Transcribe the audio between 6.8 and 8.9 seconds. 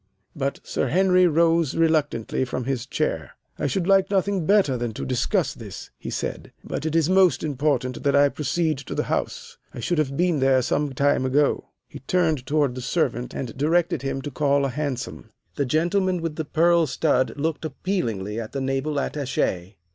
it is most important that I proceed